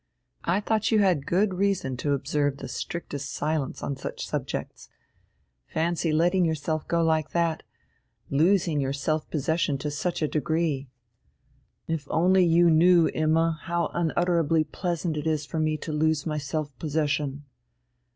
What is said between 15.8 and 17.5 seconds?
lose my self possession!"